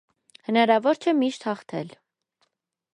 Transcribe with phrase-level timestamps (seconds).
[0.47, 1.95] Հնարավոր չէ միշտ հաղթել։